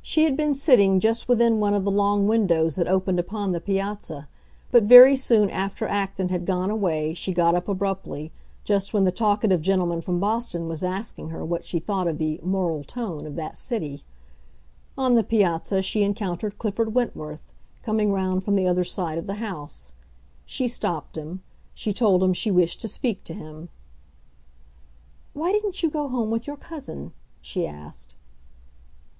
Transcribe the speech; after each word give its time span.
She 0.00 0.22
had 0.26 0.36
been 0.36 0.54
sitting 0.54 1.00
just 1.00 1.26
within 1.26 1.58
one 1.58 1.74
of 1.74 1.82
the 1.82 1.90
long 1.90 2.28
windows 2.28 2.76
that 2.76 2.86
opened 2.86 3.18
upon 3.18 3.50
the 3.50 3.60
piazza; 3.60 4.28
but 4.70 4.84
very 4.84 5.16
soon 5.16 5.50
after 5.50 5.88
Acton 5.88 6.28
had 6.28 6.46
gone 6.46 6.70
away 6.70 7.14
she 7.14 7.32
got 7.34 7.56
up 7.56 7.66
abruptly, 7.66 8.30
just 8.62 8.94
when 8.94 9.02
the 9.02 9.10
talkative 9.10 9.60
gentleman 9.60 10.02
from 10.02 10.20
Boston 10.20 10.68
was 10.68 10.84
asking 10.84 11.30
her 11.30 11.44
what 11.44 11.64
she 11.64 11.80
thought 11.80 12.06
of 12.06 12.18
the 12.18 12.38
"moral 12.44 12.84
tone" 12.84 13.26
of 13.26 13.34
that 13.34 13.56
city. 13.56 14.04
On 14.96 15.16
the 15.16 15.24
piazza 15.24 15.82
she 15.82 16.04
encountered 16.04 16.56
Clifford 16.56 16.94
Wentworth, 16.94 17.52
coming 17.82 18.12
round 18.12 18.44
from 18.44 18.54
the 18.54 18.68
other 18.68 18.84
side 18.84 19.18
of 19.18 19.26
the 19.26 19.34
house. 19.42 19.92
She 20.46 20.68
stopped 20.68 21.18
him; 21.18 21.42
she 21.74 21.92
told 21.92 22.22
him 22.22 22.32
she 22.32 22.52
wished 22.52 22.80
to 22.82 22.86
speak 22.86 23.24
to 23.24 23.34
him. 23.34 23.68
"Why 25.32 25.50
didn't 25.50 25.82
you 25.82 25.90
go 25.90 26.06
home 26.06 26.30
with 26.30 26.46
your 26.46 26.56
cousin?" 26.56 27.12
she 27.42 27.66
asked. 27.66 28.14